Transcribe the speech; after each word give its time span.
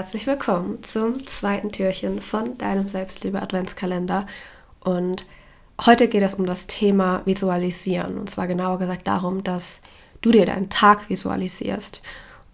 Herzlich 0.00 0.26
willkommen 0.26 0.82
zum 0.82 1.26
zweiten 1.26 1.72
Türchen 1.72 2.22
von 2.22 2.56
deinem 2.56 2.88
Selbstliebe 2.88 3.42
Adventskalender. 3.42 4.26
Und 4.82 5.26
heute 5.84 6.08
geht 6.08 6.22
es 6.22 6.36
um 6.36 6.46
das 6.46 6.66
Thema 6.66 7.20
Visualisieren. 7.26 8.16
Und 8.16 8.30
zwar 8.30 8.46
genauer 8.46 8.78
gesagt 8.78 9.06
darum, 9.06 9.44
dass 9.44 9.82
du 10.22 10.30
dir 10.30 10.46
deinen 10.46 10.70
Tag 10.70 11.10
visualisierst. 11.10 12.00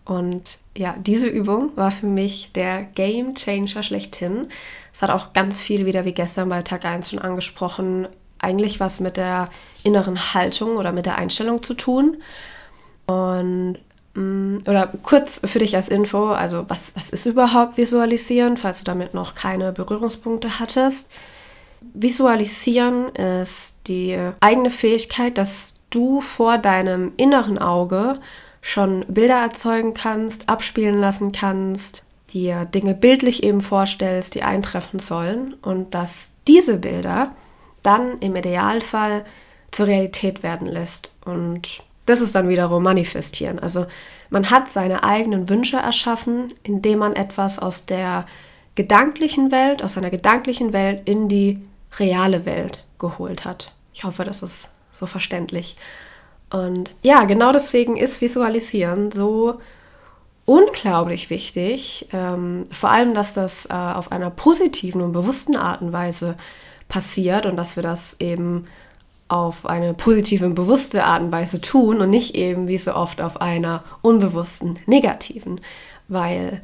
Und 0.05 0.59
ja, 0.77 0.97
diese 0.99 1.29
Übung 1.29 1.71
war 1.77 1.93
für 1.93 2.09
mich 2.09 2.51
der 2.53 2.83
Game 2.83 3.37
Changer 3.37 3.85
schlechthin. 3.85 4.49
Es 4.93 5.01
hat 5.01 5.11
auch 5.11 5.33
ganz 5.33 5.63
viel 5.63 5.87
wieder 5.87 6.05
wie 6.05 6.15
gestern 6.15 6.49
bei 6.49 6.63
Tag 6.63 6.85
1 6.85 7.11
schon 7.11 7.21
angesprochen, 7.21 8.09
eigentlich 8.41 8.81
was 8.81 8.99
mit 8.99 9.17
der 9.17 9.51
inneren 9.85 10.35
Haltung 10.35 10.79
oder 10.79 10.91
mit 10.91 11.07
der 11.07 11.17
Einstellung 11.17 11.63
zu 11.63 11.75
tun. 11.75 12.17
Und 13.07 13.79
oder 14.17 14.91
kurz 15.03 15.41
für 15.45 15.59
dich 15.59 15.77
als 15.77 15.89
Info, 15.89 16.29
also 16.29 16.65
was, 16.69 16.93
was 16.97 17.11
ist 17.11 17.27
überhaupt 17.27 17.77
Visualisieren, 17.77 18.57
falls 18.57 18.79
du 18.79 18.85
damit 18.85 19.13
noch 19.13 19.35
keine 19.35 19.73
Berührungspunkte 19.73 20.59
hattest. 20.59 21.11
Visualisieren 21.93 23.15
ist 23.15 23.81
die 23.87 24.19
eigene 24.41 24.71
Fähigkeit, 24.71 25.37
dass 25.37 25.75
du 25.91 26.21
vor 26.21 26.57
deinem 26.59 27.13
inneren 27.17 27.59
Auge 27.59 28.19
schon 28.63 29.05
Bilder 29.07 29.41
erzeugen 29.41 29.95
kannst, 29.95 30.49
abspielen 30.49 30.99
lassen 30.99 31.33
kannst, 31.33 32.05
dir 32.33 32.65
Dinge 32.65 32.95
bildlich 32.95 33.43
eben 33.43 33.61
vorstellst, 33.61 34.35
die 34.35 34.43
eintreffen 34.43 34.99
sollen 34.99 35.55
und 35.63 35.95
dass 35.95 36.33
diese 36.49 36.79
Bilder 36.79 37.33
dann 37.83 38.19
im 38.19 38.35
Idealfall 38.35 39.25
zur 39.71 39.87
Realität 39.87 40.43
werden 40.43 40.67
lässt. 40.67 41.11
Und 41.25 41.85
das 42.07 42.21
ist 42.21 42.35
dann 42.35 42.49
wiederum 42.49 42.83
manifestieren. 42.83 43.59
Also 43.59 43.87
man 44.31 44.51
hat 44.51 44.69
seine 44.69 45.05
eigenen 45.05 45.49
Wünsche 45.49 45.77
erschaffen, 45.77 46.55
indem 46.63 47.01
man 47.01 47.15
etwas 47.15 47.59
aus 47.59 47.87
der 47.87 48.25
gedanklichen 48.75 49.51
Welt, 49.53 49.83
aus 49.83 49.97
einer 49.97 50.11
gedanklichen 50.11 50.73
Welt 50.73 51.03
in 51.05 51.29
die 51.29 51.61
reale 51.99 52.47
Welt 52.47 52.85
geholt 52.99 53.45
hat. 53.45 53.73
Ich 53.93 54.05
hoffe, 54.05 54.25
das 54.25 54.43
ist 54.43 54.73
so 54.93 55.07
verständlich. 55.07 55.77
Und 56.51 56.95
ja, 57.03 57.25
genau 57.25 57.53
deswegen 57.53 57.97
ist 57.97 58.21
Visualisieren 58.21 59.11
so 59.11 59.61
unglaublich 60.45 61.29
wichtig. 61.31 62.09
Ähm, 62.13 62.67
vor 62.71 62.91
allem, 62.91 63.15
dass 63.15 63.35
das 63.35 63.67
äh, 63.67 63.73
auf 63.73 64.13
einer 64.13 64.31
positiven 64.31 65.01
und 65.01 65.13
bewussten 65.13 65.57
Art 65.57 65.83
und 65.83 65.93
Weise 65.93 66.37
passiert 66.89 67.47
und 67.47 67.57
dass 67.57 67.77
wir 67.77 67.83
das 67.83 68.21
eben 68.21 68.67
auf 69.29 69.67
eine 69.67 69.95
positive 69.95 70.47
und 70.47 70.55
bewusste 70.55 71.05
Art 71.05 71.23
und 71.23 71.33
Weise 71.33 71.61
tun 71.61 72.01
und 72.01 72.11
nicht 72.11 72.35
eben 72.35 72.69
wie 72.69 72.79
so 72.79 72.95
oft 72.95 73.21
auf 73.21 73.41
einer 73.41 73.83
unbewussten, 74.03 74.79
negativen. 74.87 75.61
Weil 76.09 76.61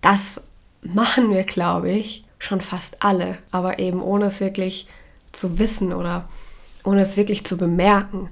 das 0.00 0.46
machen 0.82 1.30
wir, 1.30 1.42
glaube 1.42 1.90
ich, 1.90 2.24
schon 2.38 2.60
fast 2.60 3.02
alle, 3.02 3.38
aber 3.50 3.78
eben 3.78 4.00
ohne 4.00 4.26
es 4.26 4.40
wirklich 4.40 4.88
zu 5.32 5.58
wissen 5.58 5.92
oder 5.92 6.28
ohne 6.84 7.00
es 7.00 7.16
wirklich 7.16 7.44
zu 7.44 7.56
bemerken. 7.56 8.30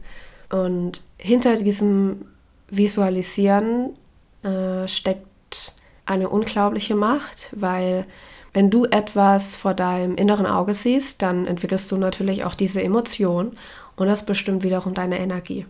Und 0.51 1.03
hinter 1.19 1.57
diesem 1.57 2.27
Visualisieren 2.69 3.97
äh, 4.45 4.87
steckt 4.87 5.75
eine 6.07 6.29
unglaubliche 6.29 6.95
Macht, 6.95 7.51
weil 7.53 8.07
wenn 8.55 8.71
du 8.71 8.85
etwas 8.87 9.57
vor 9.57 9.75
deinem 9.75 10.15
inneren 10.15 10.47
Auge 10.47 10.75
siehst, 10.75 11.21
dann 11.23 11.47
entwickelst 11.47 11.91
du 11.93 11.97
natürlich 11.97 12.45
auch 12.45 12.55
diese 12.55 12.83
Emotion 12.83 13.59
und 13.97 14.07
das 14.07 14.25
bestimmt 14.25 14.63
wiederum 14.63 14.95
deine 14.95 15.19
Energie. 15.19 15.67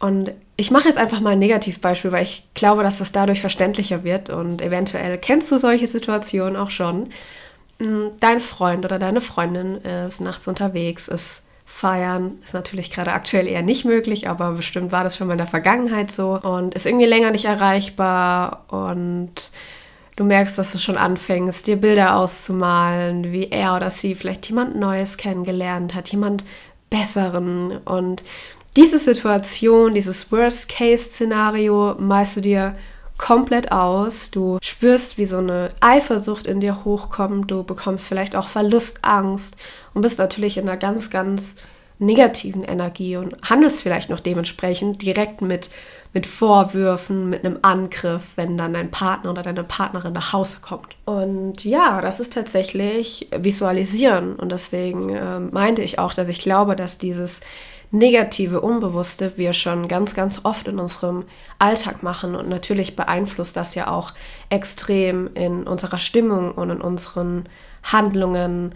Und 0.00 0.32
ich 0.56 0.72
mache 0.72 0.88
jetzt 0.88 0.98
einfach 0.98 1.20
mal 1.20 1.30
ein 1.30 1.38
Negativbeispiel, 1.38 2.10
weil 2.10 2.24
ich 2.24 2.48
glaube, 2.54 2.82
dass 2.82 2.98
das 2.98 3.12
dadurch 3.12 3.40
verständlicher 3.40 4.02
wird 4.02 4.30
und 4.30 4.60
eventuell 4.60 5.16
kennst 5.16 5.50
du 5.52 5.58
solche 5.58 5.86
Situationen 5.86 6.56
auch 6.56 6.70
schon. 6.70 7.10
Hm, 7.78 8.10
dein 8.18 8.40
Freund 8.40 8.84
oder 8.84 8.98
deine 8.98 9.20
Freundin 9.20 9.76
ist 9.76 10.20
nachts 10.20 10.48
unterwegs, 10.48 11.06
ist 11.06 11.46
feiern. 11.66 12.38
Ist 12.44 12.54
natürlich 12.54 12.90
gerade 12.90 13.12
aktuell 13.12 13.46
eher 13.46 13.62
nicht 13.62 13.84
möglich, 13.84 14.28
aber 14.28 14.52
bestimmt 14.52 14.90
war 14.90 15.04
das 15.04 15.16
schon 15.16 15.28
mal 15.28 15.34
in 15.34 15.38
der 15.38 15.46
Vergangenheit 15.46 16.10
so 16.10 16.38
und 16.38 16.74
ist 16.74 16.84
irgendwie 16.84 17.06
länger 17.06 17.30
nicht 17.30 17.44
erreichbar 17.44 18.64
und 18.68 19.50
Du 20.16 20.24
merkst, 20.24 20.58
dass 20.58 20.72
du 20.72 20.78
schon 20.78 20.98
anfängst, 20.98 21.66
dir 21.66 21.76
Bilder 21.76 22.16
auszumalen, 22.16 23.32
wie 23.32 23.48
er 23.48 23.74
oder 23.74 23.90
sie 23.90 24.14
vielleicht 24.14 24.48
jemand 24.48 24.76
Neues 24.76 25.16
kennengelernt 25.16 25.94
hat, 25.94 26.10
jemand 26.10 26.44
Besseren. 26.90 27.78
Und 27.78 28.22
diese 28.76 28.98
Situation, 28.98 29.94
dieses 29.94 30.30
Worst-Case-Szenario 30.30 31.96
malst 31.98 32.36
du 32.36 32.40
dir 32.42 32.76
komplett 33.16 33.72
aus. 33.72 34.30
Du 34.30 34.58
spürst, 34.62 35.16
wie 35.16 35.24
so 35.24 35.38
eine 35.38 35.70
Eifersucht 35.80 36.46
in 36.46 36.60
dir 36.60 36.84
hochkommt. 36.84 37.50
Du 37.50 37.62
bekommst 37.62 38.08
vielleicht 38.08 38.36
auch 38.36 38.48
Verlustangst 38.48 39.56
und 39.94 40.02
bist 40.02 40.18
natürlich 40.18 40.58
in 40.58 40.68
einer 40.68 40.76
ganz, 40.76 41.08
ganz 41.08 41.56
negativen 41.98 42.64
Energie 42.64 43.16
und 43.16 43.36
handelst 43.48 43.82
vielleicht 43.82 44.10
noch 44.10 44.20
dementsprechend 44.20 45.00
direkt 45.02 45.40
mit 45.40 45.70
mit 46.14 46.26
Vorwürfen, 46.26 47.30
mit 47.30 47.44
einem 47.44 47.58
Angriff, 47.62 48.32
wenn 48.36 48.58
dann 48.58 48.74
dein 48.74 48.90
Partner 48.90 49.30
oder 49.30 49.42
deine 49.42 49.64
Partnerin 49.64 50.12
nach 50.12 50.32
Hause 50.32 50.58
kommt. 50.60 50.94
Und 51.06 51.64
ja, 51.64 52.00
das 52.00 52.20
ist 52.20 52.34
tatsächlich 52.34 53.28
Visualisieren. 53.34 54.36
Und 54.36 54.52
deswegen 54.52 55.08
äh, 55.10 55.40
meinte 55.40 55.82
ich 55.82 55.98
auch, 55.98 56.12
dass 56.12 56.28
ich 56.28 56.40
glaube, 56.40 56.76
dass 56.76 56.98
dieses 56.98 57.40
negative, 57.92 58.60
unbewusste 58.60 59.32
wir 59.36 59.52
schon 59.52 59.86
ganz, 59.86 60.14
ganz 60.14 60.40
oft 60.44 60.66
in 60.66 60.78
unserem 60.78 61.24
Alltag 61.58 62.02
machen. 62.02 62.34
Und 62.34 62.48
natürlich 62.48 62.96
beeinflusst 62.96 63.56
das 63.56 63.74
ja 63.74 63.88
auch 63.88 64.12
extrem 64.48 65.30
in 65.34 65.64
unserer 65.64 65.98
Stimmung 65.98 66.52
und 66.52 66.70
in 66.70 66.80
unseren 66.80 67.44
Handlungen 67.82 68.74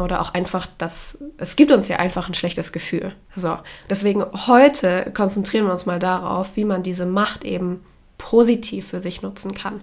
oder 0.00 0.20
auch 0.20 0.34
einfach 0.34 0.66
das, 0.78 1.22
es 1.38 1.56
gibt 1.56 1.72
uns 1.72 1.88
ja 1.88 1.96
einfach 1.96 2.28
ein 2.28 2.34
schlechtes 2.34 2.72
Gefühl. 2.72 3.14
So, 3.36 3.58
deswegen 3.88 4.24
heute 4.46 5.10
konzentrieren 5.14 5.66
wir 5.66 5.72
uns 5.72 5.86
mal 5.86 5.98
darauf, 5.98 6.56
wie 6.56 6.64
man 6.64 6.82
diese 6.82 7.06
Macht 7.06 7.44
eben 7.44 7.84
positiv 8.18 8.88
für 8.88 9.00
sich 9.00 9.22
nutzen 9.22 9.54
kann. 9.54 9.80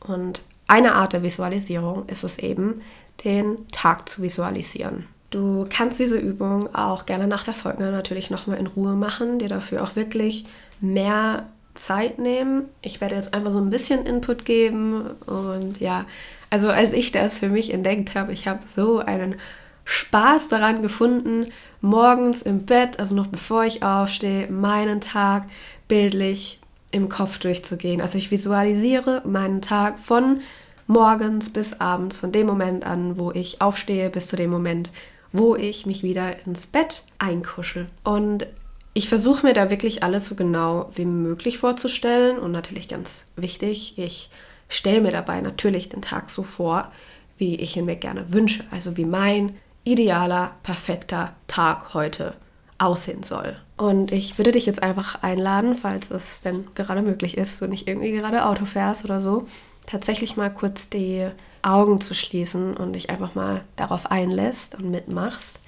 Und 0.00 0.42
eine 0.66 0.94
Art 0.94 1.12
der 1.12 1.22
Visualisierung 1.22 2.06
ist 2.08 2.22
es 2.22 2.38
eben, 2.38 2.80
den 3.24 3.68
Tag 3.68 4.08
zu 4.08 4.22
visualisieren. 4.22 5.06
Du 5.30 5.66
kannst 5.70 5.98
diese 5.98 6.18
Übung 6.18 6.74
auch 6.74 7.06
gerne 7.06 7.26
nach 7.26 7.44
der 7.44 7.54
Folge 7.54 7.84
natürlich 7.84 8.30
nochmal 8.30 8.58
in 8.58 8.66
Ruhe 8.66 8.94
machen, 8.94 9.38
dir 9.38 9.48
dafür 9.48 9.82
auch 9.82 9.96
wirklich 9.96 10.44
mehr 10.80 11.46
Zeit 11.74 12.18
nehmen. 12.18 12.68
Ich 12.82 13.00
werde 13.00 13.14
jetzt 13.14 13.34
einfach 13.34 13.52
so 13.52 13.58
ein 13.58 13.70
bisschen 13.70 14.04
Input 14.06 14.44
geben 14.44 15.10
und 15.26 15.80
ja, 15.80 16.04
also 16.50 16.68
als 16.68 16.92
ich 16.92 17.12
das 17.12 17.38
für 17.38 17.48
mich 17.48 17.72
entdeckt 17.72 18.14
habe, 18.14 18.32
ich 18.32 18.46
habe 18.46 18.60
so 18.74 18.98
einen 18.98 19.36
Spaß 19.84 20.48
daran 20.48 20.82
gefunden, 20.82 21.46
morgens 21.80 22.42
im 22.42 22.66
Bett, 22.66 23.00
also 23.00 23.16
noch 23.16 23.26
bevor 23.26 23.64
ich 23.64 23.82
aufstehe, 23.82 24.50
meinen 24.50 25.00
Tag 25.00 25.46
bildlich 25.88 26.60
im 26.90 27.08
Kopf 27.08 27.38
durchzugehen. 27.38 28.00
Also 28.00 28.18
ich 28.18 28.30
visualisiere 28.30 29.22
meinen 29.24 29.62
Tag 29.62 29.98
von 29.98 30.40
morgens 30.86 31.50
bis 31.50 31.80
abends, 31.80 32.18
von 32.18 32.32
dem 32.32 32.46
Moment 32.46 32.84
an, 32.84 33.18
wo 33.18 33.32
ich 33.32 33.60
aufstehe, 33.60 34.10
bis 34.10 34.28
zu 34.28 34.36
dem 34.36 34.50
Moment, 34.50 34.90
wo 35.32 35.56
ich 35.56 35.86
mich 35.86 36.02
wieder 36.02 36.46
ins 36.46 36.66
Bett 36.66 37.02
einkuschel. 37.18 37.88
Und 38.04 38.46
ich 38.94 39.08
versuche 39.08 39.46
mir 39.46 39.54
da 39.54 39.70
wirklich 39.70 40.02
alles 40.02 40.26
so 40.26 40.34
genau 40.34 40.90
wie 40.94 41.06
möglich 41.06 41.58
vorzustellen 41.58 42.38
und 42.38 42.52
natürlich 42.52 42.88
ganz 42.88 43.26
wichtig, 43.36 43.98
ich 43.98 44.30
stelle 44.68 45.00
mir 45.00 45.12
dabei 45.12 45.40
natürlich 45.40 45.88
den 45.88 46.02
Tag 46.02 46.30
so 46.30 46.42
vor, 46.42 46.90
wie 47.38 47.56
ich 47.56 47.76
ihn 47.76 47.86
mir 47.86 47.96
gerne 47.96 48.32
wünsche, 48.32 48.64
also 48.70 48.96
wie 48.96 49.04
mein 49.04 49.56
idealer, 49.84 50.56
perfekter 50.62 51.34
Tag 51.46 51.94
heute 51.94 52.34
aussehen 52.78 53.22
soll. 53.22 53.56
Und 53.76 54.12
ich 54.12 54.38
würde 54.38 54.52
dich 54.52 54.66
jetzt 54.66 54.82
einfach 54.82 55.22
einladen, 55.22 55.74
falls 55.74 56.10
es 56.10 56.42
denn 56.42 56.66
gerade 56.74 57.02
möglich 57.02 57.36
ist 57.36 57.62
und 57.62 57.70
nicht 57.70 57.88
irgendwie 57.88 58.12
gerade 58.12 58.44
Auto 58.44 58.64
fährst 58.64 59.04
oder 59.04 59.20
so, 59.20 59.46
tatsächlich 59.86 60.36
mal 60.36 60.52
kurz 60.52 60.90
die 60.90 61.26
Augen 61.62 62.00
zu 62.00 62.14
schließen 62.14 62.76
und 62.76 62.94
dich 62.94 63.10
einfach 63.10 63.34
mal 63.34 63.62
darauf 63.76 64.10
einlässt 64.10 64.74
und 64.74 64.90
mitmachst. 64.90 65.60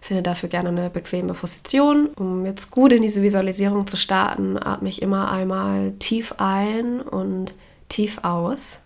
Finde 0.00 0.22
dafür 0.22 0.48
gerne 0.48 0.70
eine 0.70 0.90
bequeme 0.90 1.34
Position. 1.34 2.08
Um 2.16 2.46
jetzt 2.46 2.70
gut 2.70 2.92
in 2.92 3.02
diese 3.02 3.22
Visualisierung 3.22 3.86
zu 3.86 3.96
starten, 3.96 4.56
atme 4.56 4.88
ich 4.88 5.02
immer 5.02 5.30
einmal 5.30 5.92
tief 5.98 6.34
ein 6.38 7.00
und 7.00 7.54
tief 7.88 8.24
aus. 8.24 8.80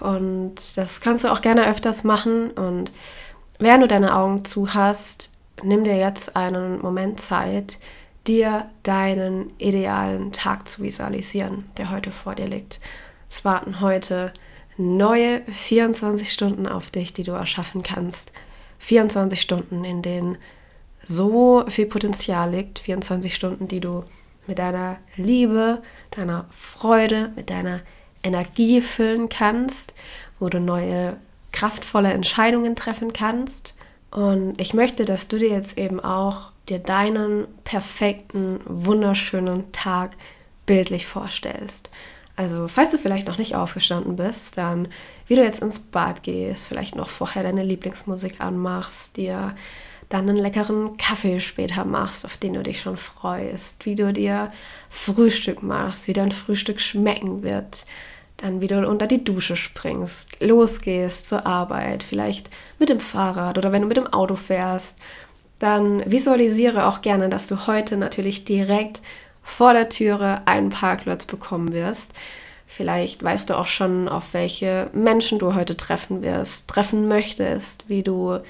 Und 0.00 0.76
das 0.76 1.00
kannst 1.00 1.24
du 1.24 1.32
auch 1.32 1.40
gerne 1.40 1.66
öfters 1.68 2.04
machen. 2.04 2.50
Und 2.50 2.92
während 3.58 3.82
du 3.82 3.88
deine 3.88 4.14
Augen 4.14 4.44
zu 4.44 4.74
hast, 4.74 5.30
nimm 5.62 5.84
dir 5.84 5.96
jetzt 5.96 6.36
einen 6.36 6.80
Moment 6.80 7.20
Zeit, 7.20 7.78
dir 8.26 8.68
deinen 8.82 9.52
idealen 9.58 10.32
Tag 10.32 10.68
zu 10.68 10.82
visualisieren, 10.82 11.64
der 11.76 11.90
heute 11.90 12.10
vor 12.10 12.34
dir 12.34 12.46
liegt. 12.46 12.80
Es 13.28 13.44
warten 13.44 13.80
heute 13.80 14.32
neue 14.76 15.42
24 15.50 16.32
Stunden 16.32 16.66
auf 16.66 16.90
dich, 16.90 17.12
die 17.12 17.22
du 17.22 17.32
erschaffen 17.32 17.82
kannst. 17.82 18.32
24 18.78 19.40
Stunden, 19.40 19.84
in 19.84 20.02
denen 20.02 20.38
so 21.02 21.64
viel 21.68 21.86
Potenzial 21.86 22.50
liegt, 22.50 22.78
24 22.78 23.34
Stunden, 23.34 23.68
die 23.68 23.80
du 23.80 24.04
mit 24.46 24.58
deiner 24.58 24.98
Liebe, 25.16 25.82
deiner 26.10 26.46
Freude, 26.50 27.32
mit 27.36 27.50
deiner 27.50 27.80
Energie 28.22 28.80
füllen 28.80 29.28
kannst, 29.28 29.94
wo 30.38 30.48
du 30.48 30.60
neue 30.60 31.16
kraftvolle 31.52 32.12
Entscheidungen 32.12 32.76
treffen 32.76 33.12
kannst. 33.12 33.74
Und 34.10 34.60
ich 34.60 34.74
möchte, 34.74 35.04
dass 35.04 35.28
du 35.28 35.38
dir 35.38 35.48
jetzt 35.48 35.78
eben 35.78 36.00
auch 36.00 36.50
dir 36.68 36.78
deinen 36.78 37.46
perfekten, 37.64 38.60
wunderschönen 38.64 39.70
Tag 39.72 40.16
bildlich 40.66 41.06
vorstellst. 41.06 41.90
Also, 42.36 42.68
falls 42.68 42.90
du 42.90 42.98
vielleicht 42.98 43.26
noch 43.26 43.38
nicht 43.38 43.56
aufgestanden 43.56 44.16
bist, 44.16 44.58
dann 44.58 44.88
wie 45.26 45.34
du 45.34 45.42
jetzt 45.42 45.62
ins 45.62 45.78
Bad 45.78 46.22
gehst, 46.22 46.68
vielleicht 46.68 46.94
noch 46.94 47.08
vorher 47.08 47.42
deine 47.42 47.64
Lieblingsmusik 47.64 48.40
anmachst, 48.40 49.16
dir 49.16 49.56
dann 50.10 50.28
einen 50.28 50.36
leckeren 50.36 50.98
Kaffee 50.98 51.40
später 51.40 51.84
machst, 51.84 52.24
auf 52.24 52.36
den 52.36 52.52
du 52.52 52.62
dich 52.62 52.80
schon 52.80 52.98
freust, 52.98 53.86
wie 53.86 53.94
du 53.94 54.12
dir 54.12 54.52
Frühstück 54.90 55.62
machst, 55.62 56.06
wie 56.08 56.12
dein 56.12 56.30
Frühstück 56.30 56.80
schmecken 56.80 57.42
wird, 57.42 57.86
dann 58.36 58.60
wie 58.60 58.66
du 58.66 58.86
unter 58.86 59.06
die 59.06 59.24
Dusche 59.24 59.56
springst, 59.56 60.42
losgehst 60.42 61.26
zur 61.26 61.46
Arbeit, 61.46 62.02
vielleicht 62.02 62.50
mit 62.78 62.90
dem 62.90 63.00
Fahrrad 63.00 63.58
oder 63.58 63.72
wenn 63.72 63.82
du 63.82 63.88
mit 63.88 63.96
dem 63.96 64.06
Auto 64.06 64.36
fährst, 64.36 64.98
dann 65.58 66.08
visualisiere 66.10 66.86
auch 66.86 67.00
gerne, 67.00 67.28
dass 67.28 67.48
du 67.48 67.66
heute 67.66 67.96
natürlich 67.96 68.44
direkt 68.44 69.00
vor 69.46 69.72
der 69.72 69.88
Türe 69.88 70.42
einen 70.44 70.70
Parkplatz 70.70 71.24
bekommen 71.24 71.72
wirst. 71.72 72.12
Vielleicht 72.66 73.22
weißt 73.22 73.48
du 73.48 73.56
auch 73.56 73.68
schon, 73.68 74.08
auf 74.08 74.34
welche 74.34 74.90
Menschen 74.92 75.38
du 75.38 75.54
heute 75.54 75.76
treffen 75.76 76.22
wirst, 76.22 76.68
treffen 76.68 77.06
möchtest, 77.06 77.88
wie 77.88 78.02
du 78.02 78.40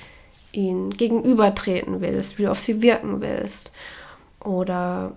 ihnen 0.52 0.90
gegenübertreten 0.90 2.00
willst, 2.00 2.38
wie 2.38 2.44
du 2.44 2.50
auf 2.50 2.58
sie 2.58 2.80
wirken 2.80 3.20
willst. 3.20 3.72
Oder 4.40 5.12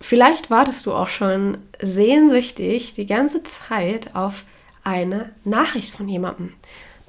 vielleicht 0.00 0.50
wartest 0.50 0.86
du 0.86 0.94
auch 0.94 1.10
schon 1.10 1.58
sehnsüchtig 1.80 2.94
die 2.94 3.06
ganze 3.06 3.42
Zeit 3.42 4.16
auf 4.16 4.44
eine 4.82 5.30
Nachricht 5.44 5.90
von 5.94 6.08
jemandem. 6.08 6.54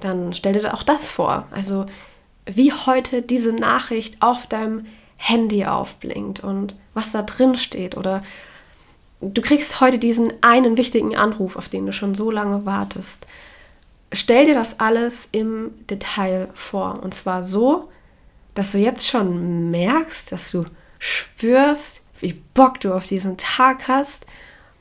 Dann 0.02 0.34
stell 0.34 0.54
dir 0.54 0.74
auch 0.74 0.84
das 0.84 1.10
vor. 1.10 1.48
Also 1.52 1.86
wie 2.46 2.74
heute 2.74 3.22
diese 3.22 3.54
Nachricht 3.54 4.22
auf 4.22 4.48
deinem 4.48 4.86
Handy 5.22 5.66
aufblinkt 5.66 6.42
und 6.42 6.76
was 6.94 7.12
da 7.12 7.22
drin 7.22 7.56
steht. 7.56 7.98
Oder 7.98 8.24
du 9.22 9.42
kriegst 9.42 9.82
heute 9.82 10.00
diesen 10.00 10.34
einen 10.42 10.78
wichtigen 10.78 11.16
Anruf, 11.16 11.56
auf 11.56 11.70
den 11.70 11.86
du 11.86 11.94
schon 11.94 12.16
so 12.16 12.32
lange 12.32 12.66
wartest 12.66 13.26
stell 14.14 14.46
dir 14.46 14.56
das 14.56 14.80
alles 14.80 15.30
im 15.32 15.72
Detail 15.90 16.50
vor. 16.54 17.02
Und 17.02 17.14
zwar 17.14 17.44
so, 17.44 17.90
dass 18.54 18.74
du 18.74 18.78
jetzt 18.78 19.08
schon 19.08 19.72
merkst, 19.72 20.32
dass 20.32 20.52
du 20.52 20.66
spürst, 21.00 22.02
wie 22.20 22.34
Bock 22.54 22.80
du 22.80 22.94
auf 22.94 23.08
diesen 23.08 23.38
Tag 23.38 23.88
hast 23.88 24.26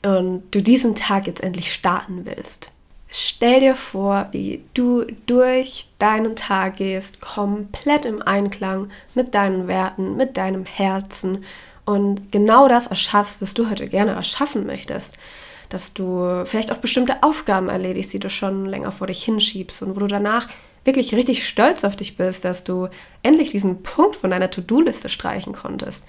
und 0.03 0.43
du 0.51 0.61
diesen 0.61 0.95
Tag 0.95 1.27
jetzt 1.27 1.41
endlich 1.41 1.73
starten 1.73 2.25
willst. 2.25 2.70
Stell 3.11 3.59
dir 3.59 3.75
vor, 3.75 4.29
wie 4.31 4.63
du 4.73 5.05
durch 5.25 5.89
deinen 5.99 6.35
Tag 6.35 6.77
gehst, 6.77 7.21
komplett 7.21 8.05
im 8.05 8.21
Einklang 8.21 8.89
mit 9.15 9.35
deinen 9.35 9.67
Werten, 9.67 10.15
mit 10.15 10.37
deinem 10.37 10.65
Herzen 10.65 11.43
und 11.83 12.31
genau 12.31 12.67
das 12.67 12.87
erschaffst, 12.87 13.41
was 13.41 13.53
du 13.53 13.69
heute 13.69 13.87
gerne 13.87 14.11
erschaffen 14.11 14.65
möchtest 14.65 15.17
dass 15.71 15.93
du 15.93 16.43
vielleicht 16.45 16.71
auch 16.71 16.77
bestimmte 16.77 17.23
Aufgaben 17.23 17.69
erledigst, 17.69 18.11
die 18.11 18.19
du 18.19 18.29
schon 18.29 18.65
länger 18.65 18.91
vor 18.91 19.07
dich 19.07 19.23
hinschiebst 19.23 19.81
und 19.81 19.95
wo 19.95 20.01
du 20.01 20.07
danach 20.07 20.49
wirklich 20.83 21.15
richtig 21.15 21.47
stolz 21.47 21.83
auf 21.83 21.95
dich 21.95 22.17
bist, 22.17 22.43
dass 22.43 22.63
du 22.63 22.89
endlich 23.23 23.51
diesen 23.51 23.81
Punkt 23.81 24.17
von 24.17 24.31
deiner 24.31 24.51
To-Do-Liste 24.51 25.07
streichen 25.07 25.53
konntest. 25.53 26.05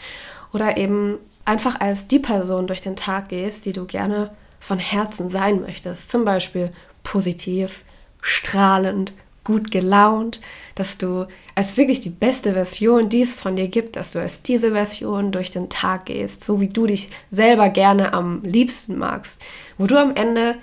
Oder 0.52 0.76
eben 0.76 1.18
einfach 1.44 1.80
als 1.80 2.08
die 2.08 2.18
Person 2.18 2.66
durch 2.66 2.80
den 2.80 2.96
Tag 2.96 3.28
gehst, 3.28 3.64
die 3.64 3.72
du 3.72 3.84
gerne 3.86 4.30
von 4.58 4.78
Herzen 4.78 5.28
sein 5.28 5.60
möchtest. 5.60 6.10
Zum 6.10 6.24
Beispiel 6.24 6.70
positiv, 7.02 7.82
strahlend, 8.20 9.12
gut 9.44 9.70
gelaunt, 9.70 10.40
dass 10.74 10.98
du 10.98 11.26
als 11.54 11.76
wirklich 11.76 12.00
die 12.00 12.10
beste 12.10 12.52
Version, 12.52 13.08
die 13.08 13.22
es 13.22 13.34
von 13.34 13.56
dir 13.56 13.68
gibt, 13.68 13.96
dass 13.96 14.12
du 14.12 14.20
als 14.20 14.42
diese 14.42 14.72
Version 14.72 15.32
durch 15.32 15.50
den 15.50 15.68
Tag 15.68 16.06
gehst, 16.06 16.44
so 16.44 16.60
wie 16.60 16.68
du 16.68 16.86
dich 16.86 17.08
selber 17.30 17.68
gerne 17.68 18.12
am 18.12 18.42
liebsten 18.42 18.98
magst, 18.98 19.42
wo 19.78 19.86
du 19.86 19.98
am 19.98 20.14
Ende 20.14 20.56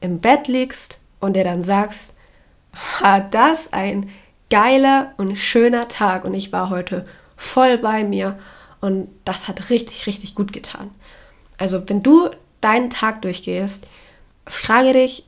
im 0.00 0.20
Bett 0.20 0.48
liegst 0.48 1.00
und 1.20 1.34
dir 1.34 1.44
dann 1.44 1.62
sagst, 1.62 2.14
war 3.00 3.20
das 3.20 3.72
ein 3.72 4.10
geiler 4.50 5.14
und 5.16 5.38
schöner 5.38 5.88
Tag 5.88 6.24
und 6.24 6.34
ich 6.34 6.52
war 6.52 6.70
heute 6.70 7.06
voll 7.36 7.78
bei 7.78 8.04
mir 8.04 8.38
und 8.80 9.08
das 9.24 9.48
hat 9.48 9.70
richtig, 9.70 10.06
richtig 10.06 10.34
gut 10.34 10.52
getan. 10.52 10.90
Also 11.58 11.88
wenn 11.88 12.02
du 12.02 12.30
deinen 12.60 12.90
Tag 12.90 13.22
durchgehst, 13.22 13.86
frage 14.46 14.92
dich, 14.92 15.24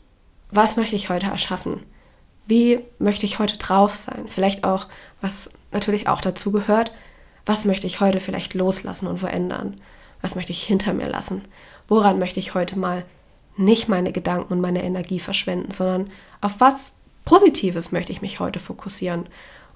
was 0.51 0.77
möchte 0.77 0.97
ich 0.97 1.09
heute 1.09 1.27
erschaffen? 1.27 1.81
wie 2.49 2.81
möchte 2.99 3.27
ich 3.27 3.39
heute 3.39 3.59
drauf 3.59 3.95
sein? 3.95 4.27
Vielleicht 4.29 4.65
auch, 4.65 4.87
was 5.21 5.51
natürlich 5.71 6.09
auch 6.09 6.23
dazu 6.23 6.51
gehört, 6.51 6.93
was 7.45 7.67
möchte 7.67 7.87
ich 7.87 8.01
heute 8.01 8.21
vielleicht 8.21 8.55
loslassen 8.55 9.07
und 9.07 9.19
verändern? 9.19 9.77
Was 10.23 10.35
möchte 10.35 10.53
ich 10.53 10.63
hinter 10.63 10.95
mir 10.95 11.09
lassen? 11.09 11.43
Woran 11.87 12.19
möchte 12.19 12.41
ich 12.41 12.55
heute 12.55 12.79
mal 12.79 13.05
nicht 13.57 13.89
meine 13.89 14.13
Gedanken 14.13 14.53
und 14.53 14.61
meine 14.61 14.83
Energie 14.83 15.19
verschwenden, 15.19 15.71
sondern 15.71 16.11
auf 16.41 16.59
was 16.59 16.97
Positives 17.25 17.93
möchte 17.93 18.13
ich 18.13 18.23
mich 18.23 18.41
heute 18.41 18.61
fokussieren? 18.61 19.27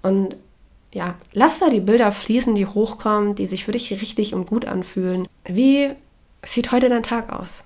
Und 0.03 0.37
ja, 0.93 1.15
lass 1.33 1.59
da 1.59 1.69
die 1.69 1.81
Bilder 1.81 2.11
fließen, 2.11 2.55
die 2.55 2.67
hochkommen, 2.67 3.35
die 3.35 3.47
sich 3.47 3.65
für 3.65 3.73
dich 3.73 3.91
richtig 3.91 4.35
und 4.35 4.47
gut 4.47 4.65
anfühlen. 4.65 5.29
Wie 5.45 5.91
sieht 6.45 6.73
heute 6.73 6.89
dein 6.89 7.03
Tag 7.03 7.33
aus? 7.33 7.65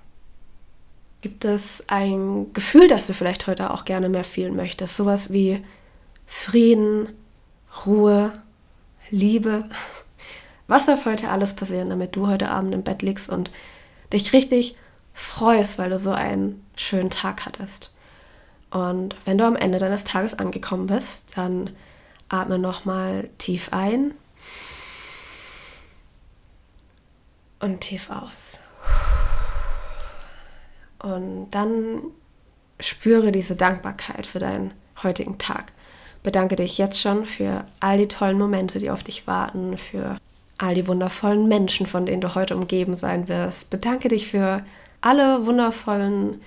Gibt 1.21 1.45
es 1.45 1.83
ein 1.87 2.53
Gefühl, 2.53 2.87
das 2.87 3.07
du 3.07 3.13
vielleicht 3.13 3.47
heute 3.47 3.71
auch 3.71 3.85
gerne 3.85 4.07
mehr 4.09 4.23
fühlen 4.23 4.55
möchtest? 4.55 4.95
Sowas 4.95 5.31
wie 5.31 5.63
Frieden, 6.25 7.09
Ruhe, 7.85 8.41
Liebe. 9.09 9.65
Was 10.67 10.85
darf 10.85 11.05
heute 11.05 11.29
alles 11.29 11.55
passieren, 11.55 11.89
damit 11.89 12.15
du 12.15 12.27
heute 12.27 12.49
Abend 12.49 12.73
im 12.73 12.83
Bett 12.83 13.01
liegst 13.01 13.29
und 13.29 13.51
dich 14.11 14.33
richtig 14.33 14.75
freust, 15.13 15.79
weil 15.79 15.89
du 15.89 15.97
so 15.97 16.11
einen 16.11 16.65
schönen 16.75 17.09
Tag 17.09 17.45
hattest? 17.45 17.93
Und 18.69 19.15
wenn 19.25 19.37
du 19.37 19.45
am 19.45 19.55
Ende 19.55 19.79
deines 19.79 20.03
Tages 20.03 20.37
angekommen 20.37 20.87
bist, 20.87 21.37
dann 21.37 21.69
atme 22.29 22.59
nochmal 22.59 23.29
tief 23.37 23.69
ein 23.71 24.13
und 27.59 27.79
tief 27.79 28.09
aus. 28.09 28.59
Und 31.07 31.47
dann 31.51 32.01
spüre 32.79 33.31
diese 33.31 33.55
Dankbarkeit 33.55 34.27
für 34.27 34.39
deinen 34.39 34.73
heutigen 35.03 35.37
Tag. 35.37 35.71
Bedanke 36.21 36.55
dich 36.57 36.77
jetzt 36.77 36.99
schon 36.99 37.25
für 37.25 37.63
all 37.79 37.97
die 37.97 38.07
tollen 38.07 38.37
Momente, 38.37 38.79
die 38.79 38.89
auf 38.89 39.03
dich 39.03 39.27
warten, 39.27 39.77
für 39.77 40.17
all 40.57 40.75
die 40.75 40.87
wundervollen 40.87 41.47
Menschen, 41.47 41.85
von 41.85 42.05
denen 42.05 42.21
du 42.21 42.35
heute 42.35 42.57
umgeben 42.57 42.95
sein 42.95 43.27
wirst. 43.27 43.69
Bedanke 43.69 44.09
dich 44.09 44.27
für 44.27 44.63
alle 44.99 45.45
wundervollen 45.45 46.41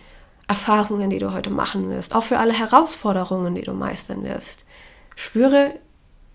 Erfahrungen, 0.48 1.10
die 1.10 1.18
du 1.18 1.32
heute 1.32 1.50
machen 1.50 1.88
wirst, 1.88 2.14
auch 2.14 2.24
für 2.24 2.38
alle 2.38 2.52
Herausforderungen, 2.52 3.54
die 3.54 3.62
du 3.62 3.72
meistern 3.72 4.24
wirst. 4.24 4.66
Spüre 5.16 5.70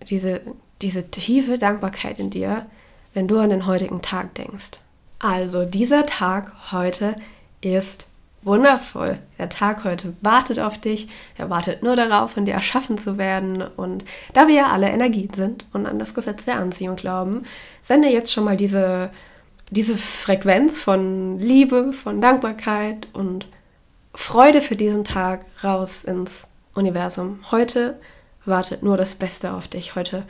diese, 0.08 0.40
diese 0.82 1.10
tiefe 1.10 1.58
Dankbarkeit 1.58 2.18
in 2.18 2.30
dir, 2.30 2.66
wenn 3.14 3.28
du 3.28 3.38
an 3.38 3.50
den 3.50 3.66
heutigen 3.66 4.02
Tag 4.02 4.34
denkst. 4.34 4.80
Also 5.18 5.64
dieser 5.64 6.06
Tag 6.06 6.72
heute 6.72 7.16
ist 7.60 8.06
wundervoll. 8.46 9.18
Der 9.38 9.48
Tag 9.48 9.84
heute 9.84 10.14
wartet 10.22 10.60
auf 10.60 10.78
dich. 10.78 11.08
Er 11.36 11.50
wartet 11.50 11.82
nur 11.82 11.96
darauf, 11.96 12.30
von 12.30 12.44
dir 12.44 12.54
erschaffen 12.54 12.96
zu 12.96 13.18
werden. 13.18 13.60
Und 13.62 14.04
da 14.32 14.46
wir 14.46 14.54
ja 14.54 14.70
alle 14.70 14.88
Energien 14.88 15.34
sind 15.34 15.66
und 15.72 15.86
an 15.86 15.98
das 15.98 16.14
Gesetz 16.14 16.44
der 16.44 16.58
Anziehung 16.58 16.96
glauben, 16.96 17.42
sende 17.82 18.08
jetzt 18.08 18.32
schon 18.32 18.44
mal 18.44 18.56
diese, 18.56 19.10
diese 19.70 19.98
Frequenz 19.98 20.80
von 20.80 21.38
Liebe, 21.38 21.92
von 21.92 22.20
Dankbarkeit 22.20 23.08
und 23.12 23.48
Freude 24.14 24.60
für 24.60 24.76
diesen 24.76 25.04
Tag 25.04 25.44
raus 25.62 26.04
ins 26.04 26.46
Universum. 26.74 27.40
Heute 27.50 27.98
wartet 28.44 28.82
nur 28.82 28.96
das 28.96 29.16
Beste 29.16 29.52
auf 29.52 29.66
dich. 29.66 29.96
Heute 29.96 30.22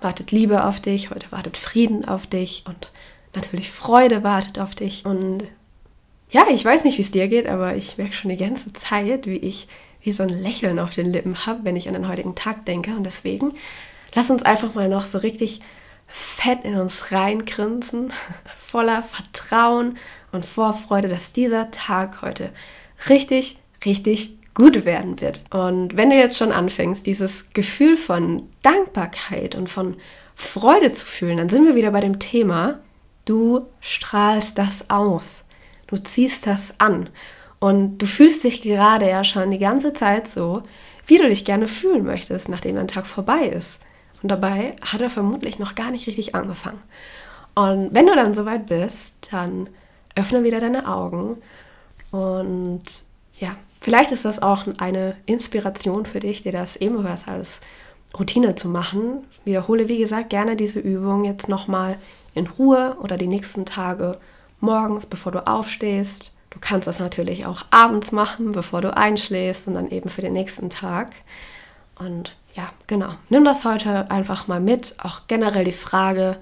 wartet 0.00 0.32
Liebe 0.32 0.64
auf 0.64 0.80
dich. 0.80 1.10
Heute 1.10 1.32
wartet 1.32 1.56
Frieden 1.56 2.06
auf 2.06 2.26
dich. 2.26 2.64
Und 2.68 2.90
natürlich 3.34 3.70
Freude 3.70 4.22
wartet 4.22 4.58
auf 4.58 4.74
dich. 4.74 5.06
Und 5.06 5.44
ja, 6.34 6.46
ich 6.50 6.64
weiß 6.64 6.82
nicht, 6.82 6.98
wie 6.98 7.02
es 7.02 7.12
dir 7.12 7.28
geht, 7.28 7.46
aber 7.48 7.76
ich 7.76 7.96
merke 7.96 8.14
schon 8.14 8.28
die 8.28 8.36
ganze 8.36 8.72
Zeit, 8.72 9.26
wie 9.26 9.36
ich 9.36 9.68
wie 10.02 10.10
so 10.10 10.24
ein 10.24 10.28
Lächeln 10.28 10.80
auf 10.80 10.92
den 10.92 11.06
Lippen 11.06 11.46
habe, 11.46 11.60
wenn 11.62 11.76
ich 11.76 11.86
an 11.86 11.94
den 11.94 12.08
heutigen 12.08 12.34
Tag 12.34 12.66
denke. 12.66 12.90
Und 12.90 13.04
deswegen 13.04 13.54
lass 14.16 14.30
uns 14.30 14.42
einfach 14.42 14.74
mal 14.74 14.88
noch 14.88 15.06
so 15.06 15.18
richtig 15.18 15.60
fett 16.08 16.64
in 16.64 16.74
uns 16.74 17.12
reingrinsen, 17.12 18.12
voller 18.58 19.04
Vertrauen 19.04 19.96
und 20.32 20.44
Vorfreude, 20.44 21.06
dass 21.06 21.32
dieser 21.32 21.70
Tag 21.70 22.20
heute 22.20 22.50
richtig, 23.08 23.58
richtig 23.84 24.36
gut 24.54 24.84
werden 24.84 25.20
wird. 25.20 25.44
Und 25.50 25.96
wenn 25.96 26.10
du 26.10 26.16
jetzt 26.16 26.36
schon 26.36 26.50
anfängst, 26.50 27.06
dieses 27.06 27.52
Gefühl 27.52 27.96
von 27.96 28.42
Dankbarkeit 28.62 29.54
und 29.54 29.70
von 29.70 29.98
Freude 30.34 30.90
zu 30.90 31.06
fühlen, 31.06 31.36
dann 31.36 31.48
sind 31.48 31.64
wir 31.64 31.76
wieder 31.76 31.92
bei 31.92 32.00
dem 32.00 32.18
Thema, 32.18 32.80
Du 33.24 33.66
strahlst 33.80 34.58
das 34.58 34.90
aus. 34.90 35.43
Du 35.86 35.96
ziehst 35.96 36.46
das 36.46 36.80
an. 36.80 37.08
Und 37.58 37.98
du 37.98 38.06
fühlst 38.06 38.44
dich 38.44 38.62
gerade 38.62 39.08
ja 39.08 39.24
schon 39.24 39.50
die 39.50 39.58
ganze 39.58 39.92
Zeit 39.92 40.28
so, 40.28 40.62
wie 41.06 41.18
du 41.18 41.28
dich 41.28 41.44
gerne 41.44 41.68
fühlen 41.68 42.04
möchtest, 42.04 42.48
nachdem 42.48 42.76
dein 42.76 42.88
Tag 42.88 43.06
vorbei 43.06 43.46
ist. 43.46 43.80
Und 44.22 44.28
dabei 44.28 44.76
hat 44.80 45.00
er 45.00 45.10
vermutlich 45.10 45.58
noch 45.58 45.74
gar 45.74 45.90
nicht 45.90 46.06
richtig 46.06 46.34
angefangen. 46.34 46.80
Und 47.54 47.94
wenn 47.94 48.06
du 48.06 48.14
dann 48.14 48.34
soweit 48.34 48.66
bist, 48.66 49.28
dann 49.32 49.68
öffne 50.14 50.44
wieder 50.44 50.60
deine 50.60 50.88
Augen 50.88 51.38
und 52.10 52.82
ja, 53.40 53.56
vielleicht 53.80 54.12
ist 54.12 54.24
das 54.24 54.40
auch 54.40 54.66
eine 54.78 55.16
Inspiration 55.26 56.06
für 56.06 56.20
dich, 56.20 56.42
dir 56.42 56.52
das 56.52 56.76
ebenfalls 56.76 57.26
als 57.26 57.60
Routine 58.16 58.54
zu 58.54 58.68
machen. 58.68 59.24
Wiederhole, 59.44 59.88
wie 59.88 59.98
gesagt, 59.98 60.30
gerne 60.30 60.54
diese 60.54 60.78
Übung 60.78 61.24
jetzt 61.24 61.48
nochmal 61.48 61.96
in 62.34 62.46
Ruhe 62.46 62.96
oder 63.00 63.16
die 63.16 63.26
nächsten 63.26 63.64
Tage 63.64 64.18
morgens, 64.64 65.06
bevor 65.06 65.32
du 65.32 65.46
aufstehst. 65.46 66.32
Du 66.50 66.58
kannst 66.60 66.86
das 66.86 66.98
natürlich 66.98 67.46
auch 67.46 67.64
abends 67.70 68.12
machen, 68.12 68.52
bevor 68.52 68.80
du 68.80 68.96
einschläfst 68.96 69.68
und 69.68 69.74
dann 69.74 69.90
eben 69.90 70.08
für 70.08 70.22
den 70.22 70.32
nächsten 70.32 70.70
Tag. 70.70 71.12
Und 71.96 72.36
ja, 72.54 72.68
genau. 72.86 73.10
Nimm 73.28 73.44
das 73.44 73.64
heute 73.64 74.10
einfach 74.10 74.46
mal 74.46 74.60
mit. 74.60 74.94
Auch 75.02 75.22
generell 75.26 75.64
die 75.64 75.72
Frage, 75.72 76.38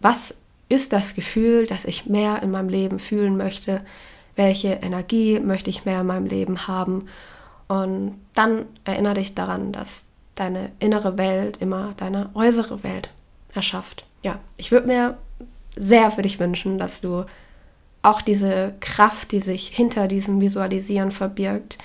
was 0.00 0.34
ist 0.68 0.92
das 0.92 1.14
Gefühl, 1.14 1.66
dass 1.66 1.84
ich 1.84 2.06
mehr 2.06 2.42
in 2.42 2.50
meinem 2.50 2.68
Leben 2.68 2.98
fühlen 2.98 3.36
möchte? 3.36 3.82
Welche 4.36 4.74
Energie 4.74 5.40
möchte 5.40 5.70
ich 5.70 5.84
mehr 5.84 6.00
in 6.00 6.06
meinem 6.06 6.26
Leben 6.26 6.66
haben? 6.66 7.08
Und 7.68 8.20
dann 8.34 8.66
erinnere 8.84 9.14
dich 9.14 9.34
daran, 9.34 9.72
dass 9.72 10.08
deine 10.34 10.72
innere 10.78 11.16
Welt 11.16 11.58
immer 11.58 11.94
deine 11.96 12.30
äußere 12.34 12.82
Welt 12.82 13.10
erschafft. 13.54 14.04
Ja, 14.22 14.38
ich 14.56 14.72
würde 14.72 14.88
mir 14.88 15.16
sehr 15.76 16.10
für 16.10 16.22
dich 16.22 16.40
wünschen, 16.40 16.78
dass 16.78 17.00
du 17.00 17.24
auch 18.04 18.22
diese 18.22 18.74
Kraft, 18.80 19.32
die 19.32 19.40
sich 19.40 19.68
hinter 19.68 20.08
diesem 20.08 20.40
Visualisieren 20.40 21.10
verbirgt, 21.10 21.78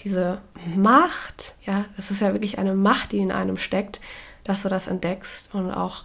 diese 0.00 0.40
Macht, 0.74 1.54
ja, 1.66 1.86
das 1.96 2.10
ist 2.10 2.20
ja 2.20 2.32
wirklich 2.32 2.58
eine 2.58 2.74
Macht, 2.74 3.12
die 3.12 3.18
in 3.18 3.32
einem 3.32 3.56
steckt, 3.56 4.00
dass 4.44 4.62
du 4.62 4.68
das 4.68 4.86
entdeckst 4.86 5.54
und 5.54 5.70
auch 5.70 6.02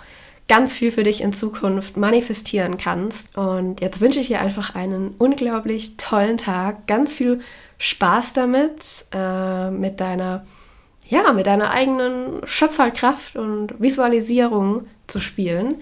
ganz 0.48 0.76
viel 0.76 0.92
für 0.92 1.04
dich 1.04 1.22
in 1.22 1.34
Zukunft 1.34 1.96
manifestieren 1.96 2.78
kannst. 2.78 3.38
Und 3.38 3.80
jetzt 3.80 4.02
wünsche 4.02 4.20
ich 4.20 4.28
dir 4.28 4.42
einfach 4.42 4.76
einen 4.76 5.16
unglaublich 5.18 5.98
tollen 5.98 6.38
Tag, 6.38 6.88
ganz 6.88 7.14
viel 7.14 7.40
Spaß 7.78 8.34
damit, 8.34 9.06
äh, 9.14 9.72
mit 9.72 10.00
deiner, 10.00 10.44
ja, 11.08 11.32
mit 11.32 11.48
deiner 11.48 11.72
eigenen 11.72 12.46
Schöpferkraft 12.46 13.36
und 13.38 13.80
Visualisierung 13.80 14.88
zu 15.08 15.20
spielen. 15.20 15.76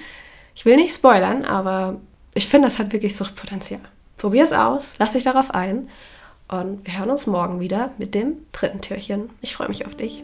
Ich 0.54 0.66
will 0.66 0.76
nicht 0.76 0.94
spoilern, 0.94 1.46
aber 1.46 2.00
ich 2.40 2.48
finde, 2.48 2.68
das 2.70 2.80
hat 2.80 2.94
wirklich 2.94 3.18
Suchtpotenzial. 3.18 3.82
Probier 4.16 4.44
es 4.44 4.54
aus, 4.54 4.96
lass 4.98 5.12
dich 5.12 5.26
darauf 5.26 5.52
ein 5.54 5.90
und 6.48 6.86
wir 6.86 6.98
hören 6.98 7.10
uns 7.10 7.28
morgen 7.28 7.60
wieder 7.60 7.92
mit 7.98 8.16
dem 8.16 8.38
dritten 8.54 8.80
Türchen. 8.80 9.30
Ich 9.42 9.54
freue 9.54 9.68
mich 9.68 9.86
auf 9.86 9.94
dich. 9.94 10.24